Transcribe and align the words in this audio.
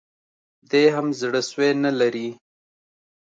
دی 0.69 0.83
هم 0.95 1.07
زړه 1.19 1.41
سوی 1.49 1.71
نه 1.83 1.91
لري 1.99 2.27